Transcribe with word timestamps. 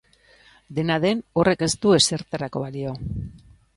Dena 0.77 0.95
den, 1.03 1.21
horrek 1.41 1.63
ez 1.67 1.71
du 1.85 1.93
ezertarako 1.99 2.65
balio. 2.67 2.97